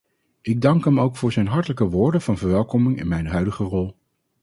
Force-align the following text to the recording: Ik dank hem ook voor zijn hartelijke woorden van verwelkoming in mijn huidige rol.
Ik 0.41 0.61
dank 0.61 0.85
hem 0.85 0.99
ook 0.99 1.15
voor 1.15 1.31
zijn 1.31 1.47
hartelijke 1.47 1.87
woorden 1.89 2.21
van 2.21 2.37
verwelkoming 2.37 2.99
in 2.99 3.07
mijn 3.07 3.27
huidige 3.27 3.63
rol. 3.63 3.95